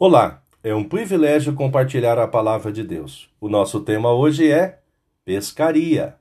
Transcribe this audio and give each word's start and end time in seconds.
Olá, 0.00 0.44
é 0.62 0.72
um 0.72 0.84
privilégio 0.84 1.56
compartilhar 1.56 2.20
a 2.20 2.28
palavra 2.28 2.70
de 2.70 2.84
Deus. 2.84 3.28
O 3.40 3.48
nosso 3.48 3.80
tema 3.80 4.12
hoje 4.12 4.48
é 4.48 4.78
pescaria. 5.24 6.14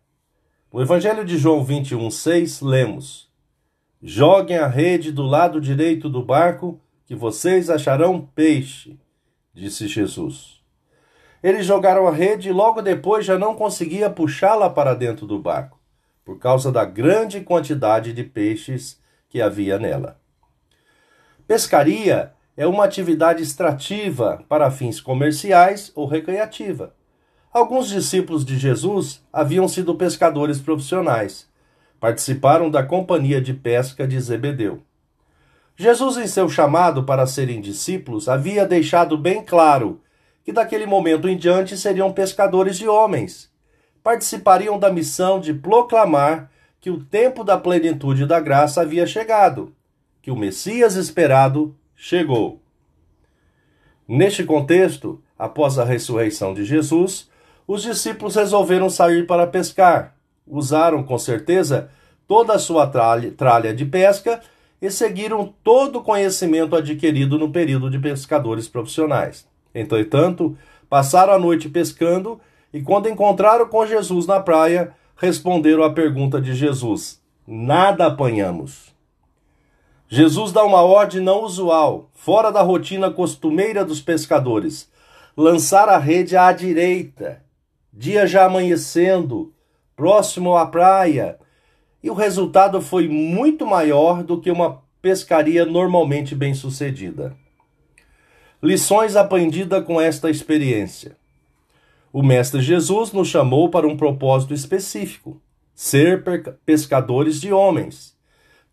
No 0.73 0.81
Evangelho 0.81 1.23
de 1.23 1.37
João 1.37 1.63
21:6 1.63 2.65
lemos: 2.65 3.31
Joguem 4.01 4.57
a 4.57 4.65
rede 4.65 5.11
do 5.11 5.21
lado 5.21 5.61
direito 5.61 6.09
do 6.09 6.23
barco, 6.23 6.81
que 7.05 7.13
vocês 7.13 7.69
acharão 7.69 8.27
peixe, 8.33 8.97
disse 9.53 9.87
Jesus. 9.87 10.59
Eles 11.43 11.63
jogaram 11.63 12.07
a 12.07 12.11
rede 12.11 12.49
e 12.49 12.51
logo 12.51 12.81
depois 12.81 13.27
já 13.27 13.37
não 13.37 13.53
conseguia 13.53 14.09
puxá-la 14.09 14.71
para 14.71 14.95
dentro 14.95 15.27
do 15.27 15.37
barco, 15.37 15.79
por 16.25 16.39
causa 16.39 16.71
da 16.71 16.83
grande 16.83 17.41
quantidade 17.41 18.11
de 18.11 18.23
peixes 18.23 18.99
que 19.29 19.39
havia 19.39 19.77
nela. 19.77 20.19
Pescaria 21.47 22.33
é 22.57 22.65
uma 22.65 22.83
atividade 22.83 23.43
extrativa 23.43 24.43
para 24.49 24.71
fins 24.71 24.99
comerciais 24.99 25.91
ou 25.93 26.07
recreativa. 26.07 26.95
Alguns 27.53 27.87
discípulos 27.87 28.43
de 28.43 28.57
Jesus 28.57 29.23
haviam 29.31 29.67
sido 29.67 29.93
pescadores 29.93 30.59
profissionais. 30.59 31.47
Participaram 31.99 32.71
da 32.71 32.81
companhia 32.81 33.39
de 33.39 33.53
pesca 33.53 34.07
de 34.07 34.19
Zebedeu. 34.19 34.81
Jesus, 35.75 36.17
em 36.17 36.25
seu 36.25 36.49
chamado 36.49 37.03
para 37.03 37.27
serem 37.27 37.61
discípulos, 37.61 38.27
havia 38.27 38.65
deixado 38.65 39.15
bem 39.15 39.43
claro 39.43 40.01
que 40.43 40.51
daquele 40.51 40.87
momento 40.87 41.29
em 41.29 41.37
diante 41.37 41.77
seriam 41.77 42.11
pescadores 42.11 42.75
de 42.77 42.87
homens. 42.87 43.51
Participariam 44.01 44.79
da 44.79 44.91
missão 44.91 45.39
de 45.39 45.53
proclamar 45.53 46.49
que 46.79 46.89
o 46.89 47.03
tempo 47.03 47.43
da 47.43 47.57
plenitude 47.57 48.25
da 48.25 48.39
graça 48.39 48.81
havia 48.81 49.05
chegado, 49.05 49.75
que 50.21 50.31
o 50.31 50.35
Messias 50.35 50.95
esperado 50.95 51.75
chegou. 51.97 52.61
Neste 54.07 54.43
contexto, 54.43 55.21
após 55.37 55.77
a 55.77 55.83
ressurreição 55.83 56.53
de 56.53 56.63
Jesus, 56.63 57.29
os 57.67 57.81
discípulos 57.81 58.35
resolveram 58.35 58.89
sair 58.89 59.27
para 59.27 59.45
pescar. 59.45 60.15
Usaram 60.47 61.03
com 61.03 61.17
certeza 61.17 61.89
toda 62.25 62.53
a 62.53 62.59
sua 62.59 62.87
tralha 62.87 63.73
de 63.73 63.85
pesca 63.85 64.39
e 64.81 64.89
seguiram 64.89 65.53
todo 65.63 65.99
o 65.99 66.03
conhecimento 66.03 66.75
adquirido 66.75 67.37
no 67.37 67.51
período 67.51 67.89
de 67.89 67.99
pescadores 67.99 68.67
profissionais. 68.67 69.45
Entretanto, 69.73 70.57
passaram 70.89 71.33
a 71.33 71.39
noite 71.39 71.67
pescando 71.67 72.39
e, 72.71 72.81
quando 72.81 73.09
encontraram 73.09 73.67
com 73.67 73.85
Jesus 73.85 74.25
na 74.25 74.39
praia, 74.39 74.93
responderam 75.17 75.83
à 75.83 75.91
pergunta 75.91 76.39
de 76.39 76.53
Jesus: 76.53 77.21
Nada 77.45 78.05
apanhamos. 78.05 78.95
Jesus 80.09 80.53
dá 80.53 80.63
uma 80.63 80.81
ordem 80.81 81.19
não 81.19 81.43
usual, 81.43 82.09
fora 82.13 82.49
da 82.49 82.61
rotina 82.61 83.11
costumeira 83.11 83.83
dos 83.83 83.99
pescadores: 83.99 84.89
lançar 85.35 85.89
a 85.89 85.97
rede 85.97 86.37
à 86.37 86.51
direita, 86.53 87.43
dia 87.91 88.25
já 88.25 88.45
amanhecendo, 88.45 89.53
próximo 89.95 90.55
à 90.55 90.65
praia. 90.65 91.37
E 92.01 92.09
o 92.09 92.13
resultado 92.13 92.81
foi 92.81 93.09
muito 93.09 93.65
maior 93.65 94.23
do 94.23 94.39
que 94.39 94.49
uma 94.49 94.81
pescaria 95.01 95.65
normalmente 95.65 96.33
bem-sucedida. 96.33 97.35
Lições 98.63 99.15
aprendidas 99.15 99.83
com 99.83 99.99
esta 99.99 100.29
experiência. 100.29 101.17
O 102.13 102.23
Mestre 102.23 102.61
Jesus 102.61 103.11
nos 103.11 103.27
chamou 103.27 103.69
para 103.69 103.87
um 103.87 103.97
propósito 103.97 104.53
específico: 104.53 105.41
ser 105.75 106.23
pescadores 106.65 107.41
de 107.41 107.51
homens. 107.51 108.16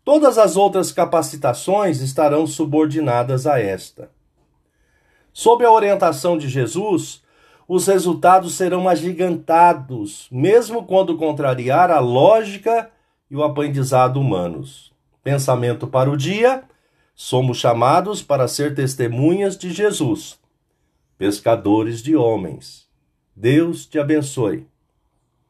Todas 0.05 0.37
as 0.37 0.55
outras 0.55 0.91
capacitações 0.91 1.99
estarão 1.99 2.45
subordinadas 2.45 3.47
a 3.47 3.59
esta. 3.59 4.11
Sob 5.33 5.65
a 5.65 5.71
orientação 5.71 6.37
de 6.37 6.47
Jesus, 6.47 7.23
os 7.67 7.87
resultados 7.87 8.53
serão 8.53 8.87
agigantados, 8.87 10.27
mesmo 10.31 10.85
quando 10.85 11.17
contrariar 11.17 11.89
a 11.89 11.99
lógica 11.99 12.91
e 13.31 13.35
o 13.35 13.43
aprendizado 13.43 14.21
humanos. 14.21 14.93
Pensamento 15.23 15.87
para 15.87 16.11
o 16.11 16.15
dia: 16.15 16.63
somos 17.15 17.57
chamados 17.57 18.21
para 18.21 18.47
ser 18.47 18.75
testemunhas 18.75 19.57
de 19.57 19.71
Jesus, 19.71 20.39
pescadores 21.17 22.03
de 22.03 22.15
homens. 22.15 22.87
Deus 23.35 23.87
te 23.87 23.97
abençoe. 23.97 24.67